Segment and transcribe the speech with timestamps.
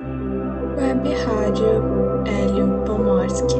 [0.00, 3.56] Web Rádio Hélio Pomorski.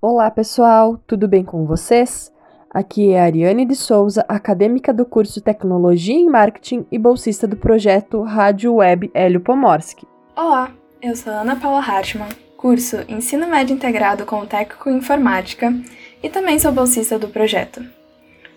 [0.00, 2.32] Olá pessoal, tudo bem com vocês?
[2.68, 7.56] Aqui é a Ariane de Souza, acadêmica do curso Tecnologia em Marketing e bolsista do
[7.56, 10.08] projeto Rádio Web Hélio Pomorski.
[10.36, 15.72] Olá, eu sou Ana Paula Hartmann, curso Ensino Médio Integrado com Técnico em Informática
[16.20, 17.99] e também sou bolsista do projeto.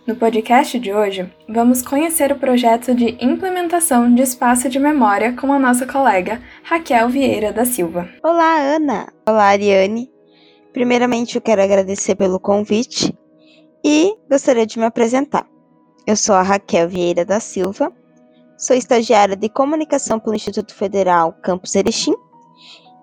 [0.05, 5.53] No podcast de hoje, vamos conhecer o projeto de implementação de espaço de memória com
[5.53, 8.09] a nossa colega Raquel Vieira da Silva.
[8.21, 9.07] Olá, Ana!
[9.25, 10.11] Olá, Ariane!
[10.73, 13.17] Primeiramente, eu quero agradecer pelo convite
[13.81, 15.47] e gostaria de me apresentar.
[16.05, 17.89] Eu sou a Raquel Vieira da Silva,
[18.57, 22.13] sou estagiária de comunicação pelo Instituto Federal Campus Erechim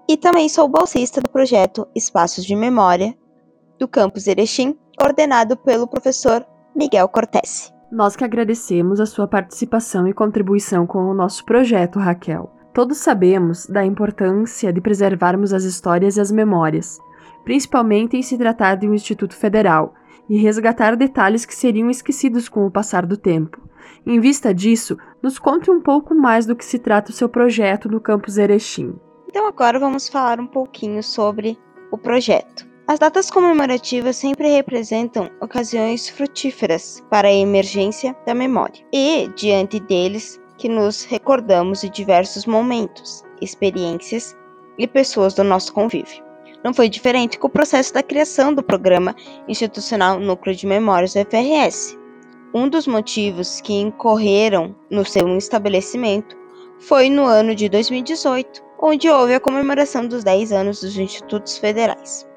[0.07, 3.17] e também sou bolsista do projeto Espaços de Memória
[3.79, 7.73] do Campus Erechim, coordenado pelo professor Miguel Cortese.
[7.91, 12.51] Nós que agradecemos a sua participação e contribuição com o nosso projeto, Raquel.
[12.73, 17.01] Todos sabemos da importância de preservarmos as histórias e as memórias,
[17.45, 19.93] principalmente em se tratar de um instituto federal,
[20.29, 23.61] e resgatar detalhes que seriam esquecidos com o passar do tempo.
[24.07, 27.89] Em vista disso, nos conte um pouco mais do que se trata o seu projeto
[27.89, 28.95] no campus Erechim.
[29.29, 31.59] Então agora vamos falar um pouquinho sobre
[31.91, 32.70] o projeto.
[32.91, 40.41] As datas comemorativas sempre representam ocasiões frutíferas para a emergência da memória, e diante deles
[40.59, 44.37] que nos recordamos de diversos momentos, experiências
[44.77, 46.21] e pessoas do nosso convívio.
[46.65, 49.15] Não foi diferente com o processo da criação do Programa
[49.47, 51.97] Institucional Núcleo de Memórias FRS.
[52.53, 56.37] Um dos motivos que incorreram no seu estabelecimento
[56.81, 62.29] foi no ano de 2018, onde houve a comemoração dos 10 anos dos Institutos Federais.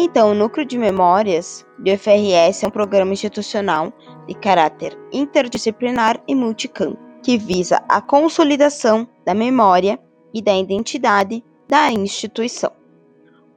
[0.00, 3.92] Então, o Núcleo de Memórias do FRS é um programa institucional
[4.28, 9.98] de caráter interdisciplinar e multicampo, que visa a consolidação da memória
[10.32, 12.70] e da identidade da instituição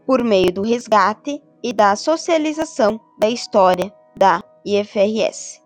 [0.07, 5.61] por meio do resgate e da socialização da história da IFRS,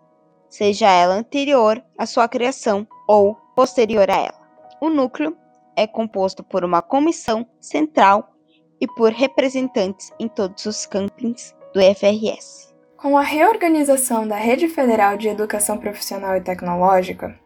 [0.50, 4.46] seja ela anterior à sua criação ou posterior a ela.
[4.82, 5.34] O núcleo
[5.74, 8.35] é composto por uma comissão central
[8.80, 12.74] e por representantes em todos os campings do IFRS.
[12.96, 17.38] Com a reorganização da Rede Federal de Educação Profissional e Tecnológica,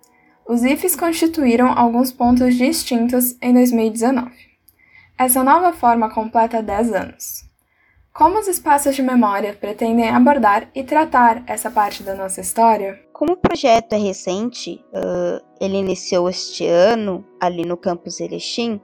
[0.49, 4.31] os IFES constituíram alguns pontos distintos em 2019.
[5.19, 7.51] Essa nova forma completa 10 anos.
[8.13, 13.01] Como os espaços de memória pretendem abordar e tratar essa parte da nossa história?
[13.13, 18.81] Como o projeto é recente, uh, ele iniciou este ano ali no campus Erechim,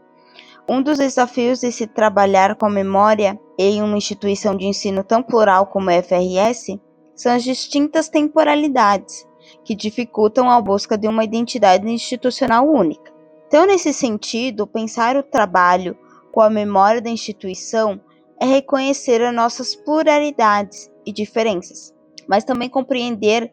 [0.68, 5.66] um dos desafios de se trabalhar com memória em uma instituição de ensino tão plural
[5.66, 6.78] como a FRS
[7.14, 9.26] são as distintas temporalidades
[9.64, 13.12] que dificultam a busca de uma identidade institucional única.
[13.46, 15.96] Então, nesse sentido, pensar o trabalho
[16.32, 18.00] com a memória da instituição
[18.40, 21.94] é reconhecer as nossas pluralidades e diferenças,
[22.28, 23.52] mas também compreender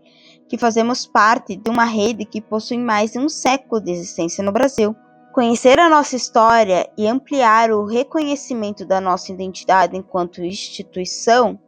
[0.50, 4.52] que fazemos parte de uma rede que possui mais de um século de existência no
[4.52, 4.96] Brasil.
[5.34, 11.60] Conhecer a nossa história e ampliar o reconhecimento da nossa identidade enquanto instituição,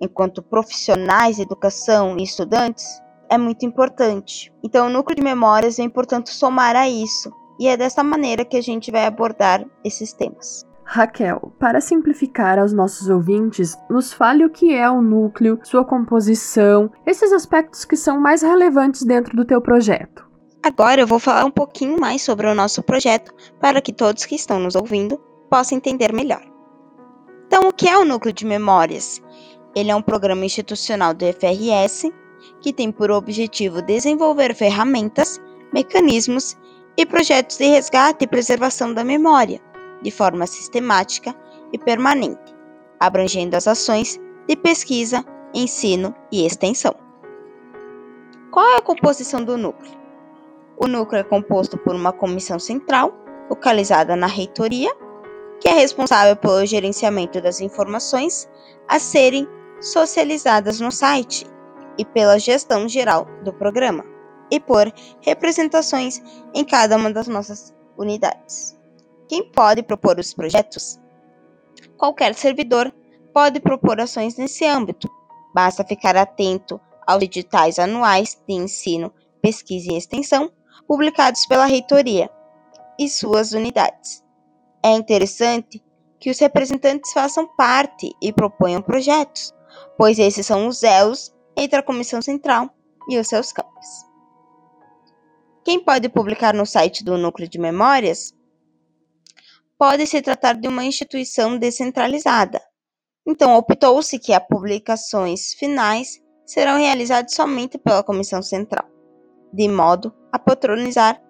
[0.00, 2.86] enquanto profissionais educação e estudantes,
[3.28, 4.52] é muito importante.
[4.62, 8.56] Então, o núcleo de memórias é importante somar a isso, e é dessa maneira que
[8.56, 10.64] a gente vai abordar esses temas.
[10.84, 16.88] Raquel, para simplificar aos nossos ouvintes, nos fale o que é o núcleo, sua composição,
[17.04, 20.30] esses aspectos que são mais relevantes dentro do teu projeto.
[20.64, 24.36] Agora eu vou falar um pouquinho mais sobre o nosso projeto para que todos que
[24.36, 25.18] estão nos ouvindo
[25.50, 26.42] possam entender melhor.
[27.48, 29.20] Então, o que é o núcleo de memórias?
[29.74, 32.12] Ele é um programa institucional do FRS
[32.60, 35.40] que tem por objetivo desenvolver ferramentas,
[35.74, 36.56] mecanismos
[36.96, 39.60] e projetos de resgate e preservação da memória,
[40.00, 41.34] de forma sistemática
[41.72, 42.54] e permanente,
[43.00, 46.94] abrangendo as ações de pesquisa, ensino e extensão.
[48.52, 50.01] Qual é a composição do núcleo?
[50.82, 53.14] O núcleo é composto por uma comissão central,
[53.48, 54.92] localizada na reitoria,
[55.60, 58.48] que é responsável pelo gerenciamento das informações
[58.88, 59.46] a serem
[59.80, 61.46] socializadas no site
[61.96, 64.04] e pela gestão geral do programa
[64.50, 66.20] e por representações
[66.52, 68.76] em cada uma das nossas unidades.
[69.28, 70.98] Quem pode propor os projetos?
[71.96, 72.92] Qualquer servidor
[73.32, 75.08] pode propor ações nesse âmbito.
[75.54, 80.50] Basta ficar atento aos editais anuais de ensino, pesquisa e extensão
[80.86, 82.30] publicados pela reitoria
[82.98, 84.22] e suas unidades.
[84.84, 85.82] É interessante
[86.18, 89.52] que os representantes façam parte e proponham projetos,
[89.96, 92.70] pois esses são os elos entre a comissão central
[93.08, 93.86] e os seus campos.
[95.64, 98.34] Quem pode publicar no site do Núcleo de Memórias?
[99.78, 102.60] Pode se tratar de uma instituição descentralizada.
[103.26, 108.88] Então, optou-se que as publicações finais serão realizadas somente pela Comissão Central,
[109.52, 111.20] de modo a patronizar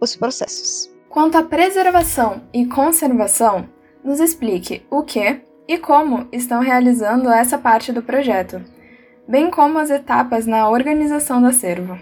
[0.00, 0.90] os processos.
[1.08, 3.68] Quanto à preservação e conservação,
[4.02, 8.62] nos explique o que e como estão realizando essa parte do projeto,
[9.28, 11.98] bem como as etapas na organização do acervo.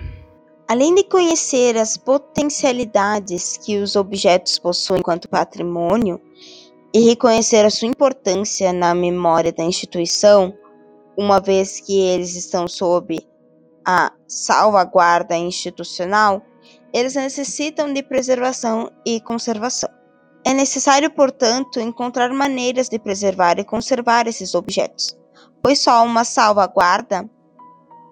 [0.68, 6.20] Além de conhecer as potencialidades que os objetos possuem enquanto patrimônio
[6.94, 10.54] e reconhecer a sua importância na memória da instituição,
[11.16, 13.18] uma vez que eles estão sob
[13.86, 16.42] a salvaguarda institucional,
[16.92, 19.88] eles necessitam de preservação e conservação.
[20.44, 25.16] É necessário, portanto, encontrar maneiras de preservar e conservar esses objetos,
[25.62, 27.28] pois só uma salvaguarda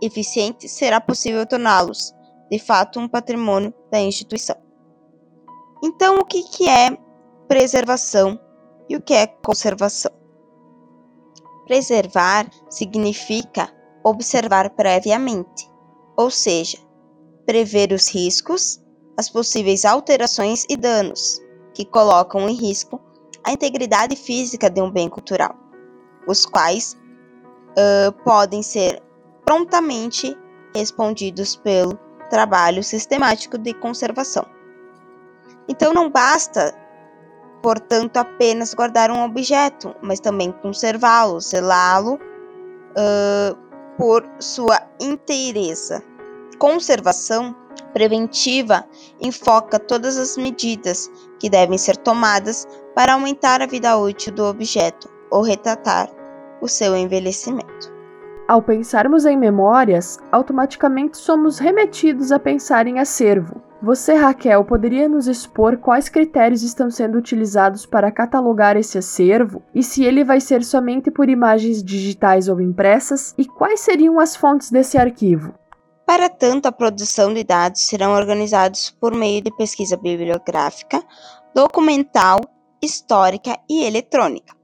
[0.02, 2.14] eficiente será possível torná-los
[2.50, 4.56] de fato, um patrimônio da instituição.
[5.84, 6.96] Então, o que, que é
[7.46, 8.40] preservação
[8.88, 10.12] e o que é conservação?
[11.66, 13.70] Preservar significa
[14.08, 15.70] observar previamente,
[16.16, 16.78] ou seja,
[17.46, 18.80] prever os riscos,
[19.16, 21.40] as possíveis alterações e danos
[21.74, 23.00] que colocam em risco
[23.44, 25.54] a integridade física de um bem cultural,
[26.26, 26.96] os quais
[27.72, 29.02] uh, podem ser
[29.44, 30.36] prontamente
[30.74, 34.44] respondidos pelo trabalho sistemático de conservação.
[35.68, 36.74] Então não basta,
[37.62, 43.67] portanto, apenas guardar um objeto, mas também conservá-lo, selá-lo uh,
[43.98, 46.02] por sua inteireza.
[46.58, 47.54] Conservação
[47.92, 48.84] preventiva
[49.20, 55.10] enfoca todas as medidas que devem ser tomadas para aumentar a vida útil do objeto
[55.30, 56.08] ou retratar
[56.60, 57.92] o seu envelhecimento.
[58.46, 63.67] Ao pensarmos em memórias, automaticamente somos remetidos a pensar em acervo.
[63.80, 69.84] Você, Raquel, poderia nos expor quais critérios estão sendo utilizados para catalogar esse acervo e
[69.84, 74.72] se ele vai ser somente por imagens digitais ou impressas e quais seriam as fontes
[74.72, 75.54] desse arquivo?
[76.04, 81.00] Para tanto, a produção de dados serão organizados por meio de pesquisa bibliográfica,
[81.54, 82.40] documental,
[82.82, 84.56] histórica e eletrônica,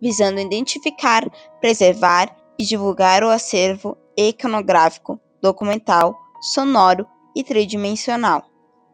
[0.00, 1.28] visando identificar,
[1.60, 6.16] preservar e divulgar o acervo iconográfico, documental,
[6.54, 8.44] sonoro e tridimensional,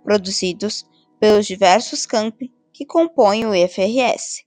[0.02, 0.86] produzidos
[1.18, 4.44] pelos diversos campi que compõem o IFRS.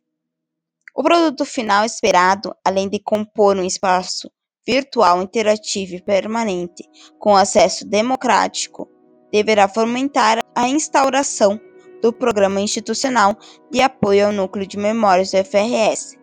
[0.95, 4.29] O produto final esperado, além de compor um espaço
[4.65, 6.83] virtual interativo e permanente
[7.17, 8.87] com acesso democrático,
[9.31, 11.59] deverá fomentar a instauração
[12.01, 13.37] do Programa Institucional
[13.71, 16.17] de Apoio ao Núcleo de Memórias do IFRS,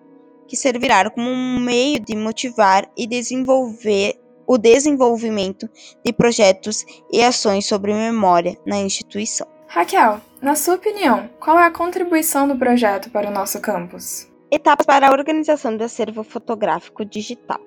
[0.46, 5.69] que servirá como um meio de motivar e desenvolver o desenvolvimento
[6.04, 9.46] de projetos e ações sobre memória na instituição.
[9.66, 14.31] Raquel, na sua opinião, qual é a contribuição do projeto para o nosso campus?
[14.50, 17.60] Etapas para a organização do acervo fotográfico digital.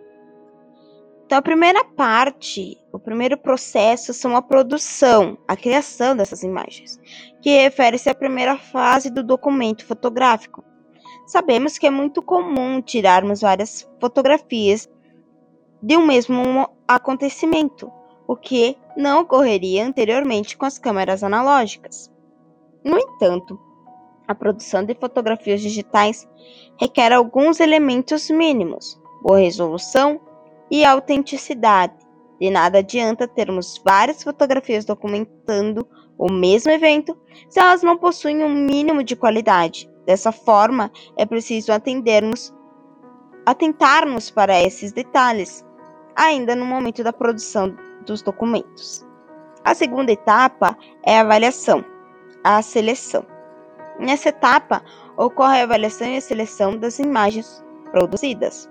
[1.25, 6.99] Então, a primeira parte, o primeiro processo são a produção, a criação dessas imagens,
[7.41, 10.63] que refere-se à primeira fase do documento fotográfico,
[11.29, 14.89] Sabemos que é muito comum tirarmos várias fotografias
[15.81, 17.91] de um mesmo acontecimento,
[18.27, 22.11] o que não ocorreria anteriormente com as câmeras analógicas.
[22.83, 23.59] No entanto,
[24.27, 26.29] a produção de fotografias digitais
[26.79, 30.21] requer alguns elementos mínimos: boa resolução
[30.69, 31.93] e autenticidade.
[32.39, 35.85] De nada adianta termos várias fotografias documentando
[36.17, 37.17] o mesmo evento
[37.49, 39.89] se elas não possuem um mínimo de qualidade.
[40.05, 42.53] Dessa forma, é preciso atendermos,
[43.45, 45.65] atentarmos para esses detalhes,
[46.19, 47.73] ainda no momento da produção
[48.05, 49.07] dos documentos.
[49.63, 51.83] A segunda etapa é a avaliação,
[52.43, 53.25] a seleção.
[53.97, 54.83] Nessa etapa,
[55.15, 58.69] ocorre a avaliação e a seleção das imagens produzidas,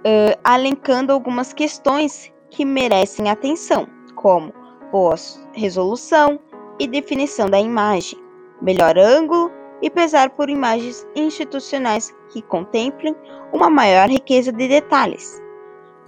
[0.00, 3.86] uh, alencando algumas questões que merecem atenção,
[4.16, 4.52] como
[4.90, 5.14] boa
[5.52, 6.40] resolução
[6.80, 8.18] e definição da imagem,
[8.60, 13.14] melhor ângulo e pesar por imagens institucionais que contemplem
[13.52, 15.40] uma maior riqueza de detalhes.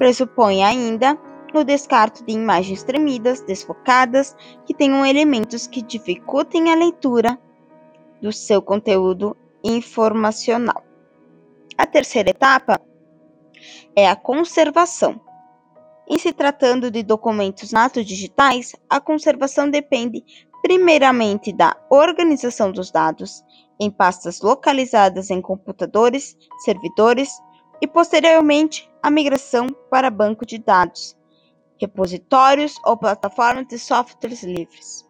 [0.03, 1.17] Pressupõe ainda
[1.55, 4.35] o descarte de imagens tremidas, desfocadas,
[4.67, 7.39] que tenham elementos que dificultem a leitura
[8.21, 10.83] do seu conteúdo informacional.
[11.79, 12.81] A terceira etapa
[13.95, 15.21] é a conservação.
[16.09, 20.25] Em se tratando de documentos nato digitais, a conservação depende
[20.63, 23.45] primeiramente da organização dos dados
[23.79, 27.31] em pastas localizadas em computadores, servidores
[27.83, 31.19] e posteriormente a migração para banco de dados,
[31.81, 35.05] repositórios ou plataformas de softwares livres.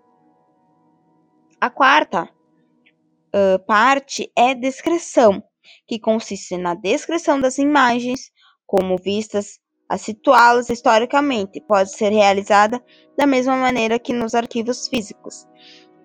[1.61, 5.45] A quarta uh, parte é descrição,
[5.87, 8.33] que consiste na descrição das imagens,
[8.67, 12.83] como vistas, a situá-las historicamente, pode ser realizada
[13.19, 15.47] da mesma maneira que nos arquivos físicos.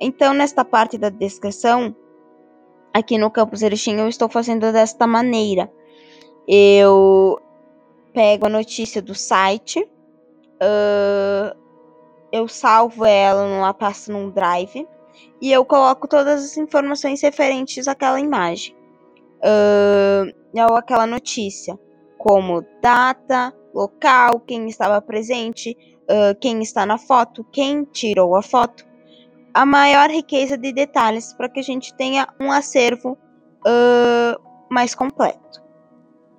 [0.01, 1.95] Então, nesta parte da descrição,
[2.93, 5.71] aqui no campus Erechim, eu estou fazendo desta maneira.
[6.47, 7.39] Eu
[8.13, 11.57] pego a notícia do site, uh,
[12.31, 14.87] eu salvo ela numa pasta num drive
[15.41, 18.75] e eu coloco todas as informações referentes àquela imagem
[19.37, 21.77] uh, ou aquela notícia,
[22.17, 28.85] como data, local, quem estava presente, uh, quem está na foto, quem tirou a foto.
[29.53, 35.66] A maior riqueza de detalhes para que a gente tenha um acervo uh, mais completo.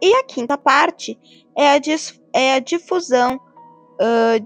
[0.00, 1.18] E a quinta parte
[1.56, 1.80] é a,
[2.32, 3.40] é a difusão,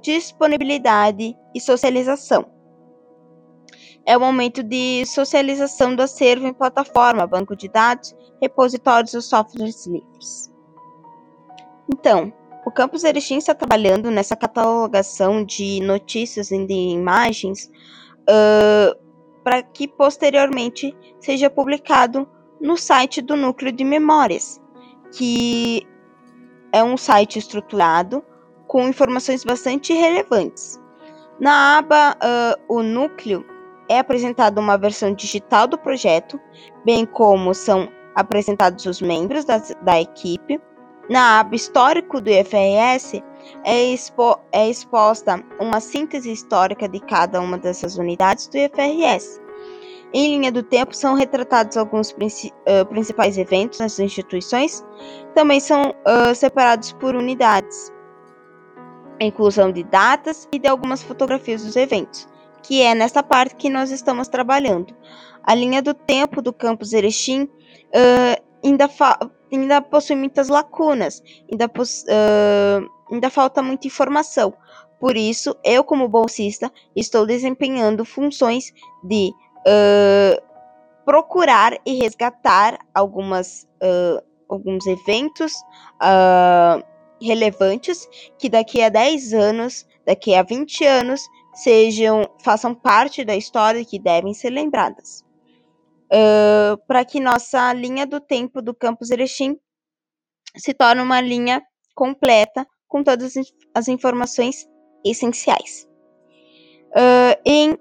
[0.00, 2.46] disponibilidade e socialização
[4.04, 9.86] é o momento de socialização do acervo em plataforma, banco de dados, repositórios ou softwares
[9.86, 10.52] livres.
[11.92, 12.32] Então,
[12.66, 17.70] o Campus Erechim está trabalhando nessa catalogação de notícias e de imagens
[18.22, 18.96] uh,
[19.42, 22.28] para que posteriormente seja publicado
[22.60, 24.60] no site do Núcleo de Memórias,
[25.12, 25.86] que
[26.72, 28.24] é um site estruturado
[28.66, 30.80] com informações bastante relevantes.
[31.38, 33.44] Na aba uh, O Núcleo,
[33.88, 36.40] é apresentada uma versão digital do projeto,
[36.84, 40.58] bem como são apresentados os membros da, da equipe.
[41.10, 43.22] Na aba Histórico do IFRS
[43.64, 49.41] é, expo, é exposta uma síntese histórica de cada uma dessas unidades do IFRS.
[50.14, 54.84] Em linha do tempo, são retratados alguns princi uh, principais eventos nas instituições,
[55.34, 57.90] também são uh, separados por unidades,
[59.20, 62.28] a inclusão de datas e de algumas fotografias dos eventos
[62.62, 64.94] que é nessa parte que nós estamos trabalhando.
[65.42, 68.88] A linha do tempo do campus Erechim uh, ainda,
[69.52, 71.70] ainda possui muitas lacunas, ainda,
[73.10, 74.54] ainda falta muita informação.
[75.00, 79.32] Por isso, eu, como bolsista, estou desempenhando funções de
[79.66, 80.42] uh,
[81.04, 83.68] procurar e resgatar algumas,
[84.48, 85.52] alguns eventos
[87.20, 91.20] relevantes que daqui a 10 anos, daqui a 20 anos,
[91.54, 95.24] sejam façam parte da história e que devem ser lembradas.
[96.12, 99.58] Uh, para que nossa linha do tempo do campus Erechim
[100.56, 101.62] se torne uma linha
[101.94, 103.32] completa com todas
[103.74, 104.68] as informações
[105.04, 105.88] essenciais.
[106.90, 107.78] Uh, em,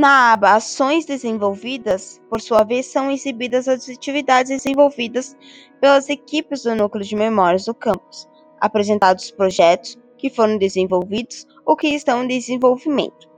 [0.00, 5.36] na aba Ações Desenvolvidas, por sua vez, são exibidas as atividades desenvolvidas
[5.78, 8.26] pelas equipes do Núcleo de Memórias do campus,
[8.58, 13.28] apresentados os projetos que foram desenvolvidos ou que estão em desenvolvimento.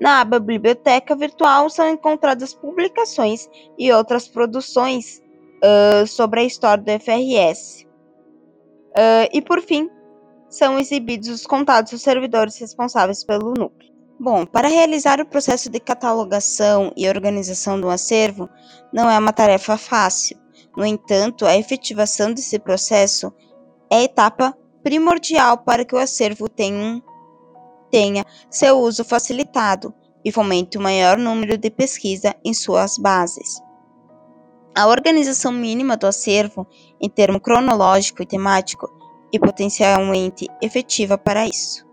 [0.00, 3.48] Na aba Biblioteca Virtual são encontradas publicações
[3.78, 5.22] e outras produções
[5.62, 7.86] uh, sobre a história do FRS.
[8.96, 9.88] Uh, e, por fim,
[10.48, 13.89] são exibidos os contatos dos servidores responsáveis pelo núcleo.
[14.22, 18.50] Bom, para realizar o processo de catalogação e organização do acervo
[18.92, 20.36] não é uma tarefa fácil.
[20.76, 23.32] No entanto, a efetivação desse processo
[23.90, 27.02] é a etapa primordial para que o acervo tenha,
[27.90, 33.58] tenha seu uso facilitado e fomente o maior número de pesquisa em suas bases.
[34.76, 36.66] A organização mínima do acervo,
[37.00, 38.86] em termo cronológico e temático,
[39.32, 41.88] e potencialmente efetiva para isso.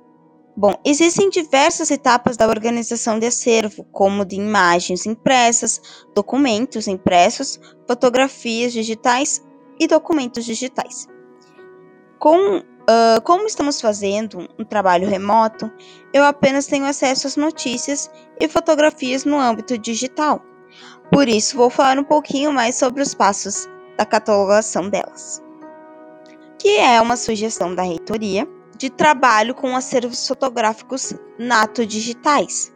[0.59, 5.79] Bom, existem diversas etapas da organização de acervo, como de imagens impressas,
[6.15, 9.39] documentos impressos, fotografias digitais
[9.79, 11.07] e documentos digitais.
[12.17, 15.69] Com Uh, como estamos fazendo um trabalho remoto,
[16.13, 18.09] eu apenas tenho acesso às notícias
[18.39, 20.41] e fotografias no âmbito digital.
[21.11, 25.43] Por isso, vou falar um pouquinho mais sobre os passos da catalogação delas,
[26.57, 28.47] que é uma sugestão da reitoria
[28.77, 32.73] de trabalho com acervos fotográficos nato digitais.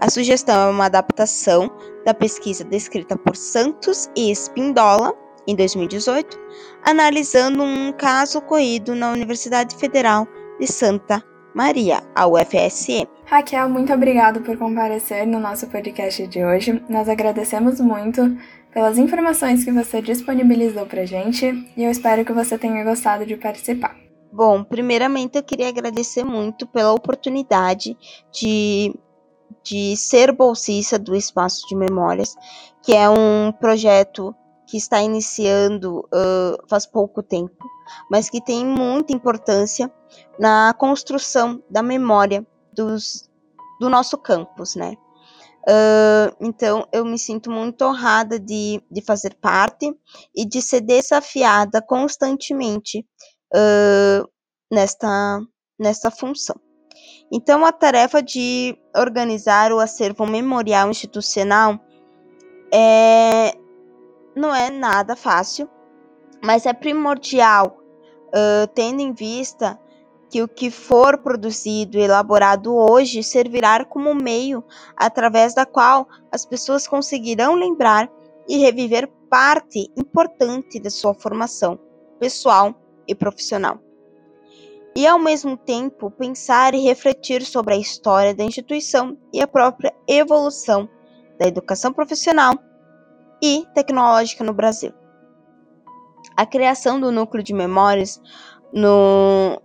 [0.00, 1.70] A sugestão é uma adaptação
[2.04, 5.14] da pesquisa descrita por Santos e Espindola
[5.46, 6.38] em 2018,
[6.84, 10.26] analisando um caso ocorrido na Universidade Federal
[10.58, 11.22] de Santa
[11.54, 13.06] Maria, a UFSM.
[13.26, 16.82] Raquel, muito obrigado por comparecer no nosso podcast de hoje.
[16.88, 18.36] Nós agradecemos muito
[18.72, 21.46] pelas informações que você disponibilizou para gente
[21.76, 24.03] e eu espero que você tenha gostado de participar.
[24.36, 27.96] Bom, primeiramente eu queria agradecer muito pela oportunidade
[28.32, 28.92] de,
[29.62, 32.34] de ser bolsista do Espaço de Memórias,
[32.82, 34.34] que é um projeto
[34.66, 37.64] que está iniciando uh, faz pouco tempo,
[38.10, 39.88] mas que tem muita importância
[40.36, 43.30] na construção da memória dos,
[43.78, 44.96] do nosso campus, né?
[45.62, 49.94] Uh, então, eu me sinto muito honrada de, de fazer parte
[50.34, 53.06] e de ser desafiada constantemente
[53.54, 54.28] uh,
[54.70, 55.40] nesta,
[55.78, 56.56] nesta função.
[57.32, 61.78] Então, a tarefa de organizar o acervo memorial institucional
[62.72, 63.52] é,
[64.36, 65.68] não é nada fácil,
[66.44, 67.78] mas é primordial,
[68.28, 69.78] uh, tendo em vista
[70.30, 74.64] que o que for produzido e elaborado hoje servirá como meio
[74.96, 78.10] através da qual as pessoas conseguirão lembrar
[78.48, 81.78] e reviver parte importante da sua formação
[82.18, 82.74] pessoal
[83.06, 83.78] e profissional.
[84.96, 89.92] E ao mesmo tempo pensar e refletir sobre a história da instituição e a própria
[90.06, 90.88] evolução
[91.38, 92.54] da educação profissional
[93.42, 94.92] e tecnológica no Brasil.
[96.36, 98.20] A criação do núcleo de memórias
[98.72, 99.60] no,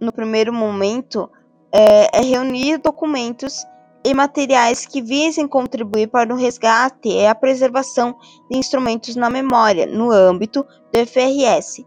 [0.00, 1.30] no primeiro momento
[1.72, 3.64] é, é reunir documentos
[4.04, 8.16] e materiais que visem contribuir para o resgate e a preservação
[8.50, 11.84] de instrumentos na memória no âmbito do FRS,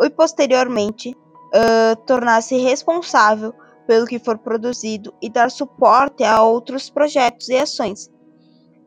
[0.00, 3.54] e posteriormente uh, tornar-se responsável
[3.86, 8.10] pelo que for produzido e dar suporte a outros projetos e ações.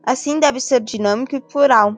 [0.03, 1.97] Assim, deve ser dinâmico e plural,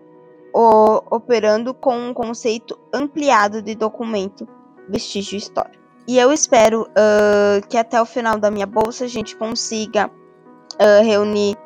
[1.12, 4.48] operando com um conceito ampliado de documento
[4.90, 5.84] vestígio histórico.
[6.08, 11.04] E eu espero uh, que até o final da minha bolsa a gente consiga uh,
[11.04, 11.58] reunir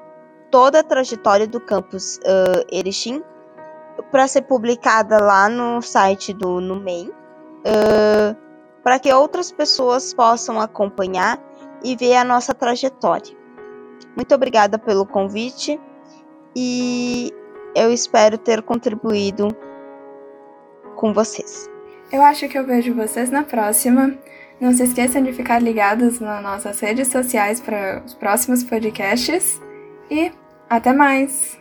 [0.50, 3.24] toda a trajetória do campus uh, Erechim
[4.12, 7.12] para ser publicada lá no site do NUMEI,
[7.66, 8.36] uh,
[8.84, 11.40] para que outras pessoas possam acompanhar
[11.84, 13.36] e ver a nossa trajetória.
[14.16, 15.80] Muito obrigada pelo convite
[16.56, 17.32] e
[17.76, 19.48] eu espero ter contribuído
[20.96, 21.70] com vocês.
[22.12, 24.14] Eu acho que eu vejo vocês na próxima.
[24.60, 29.62] Não se esqueçam de ficar ligados nas nossas redes sociais para os próximos podcasts.
[30.10, 30.32] E
[30.70, 31.58] até mais!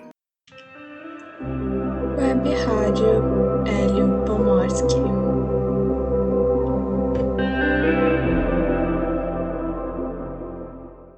[2.19, 5.20] Web Rádio Hélio Pomorski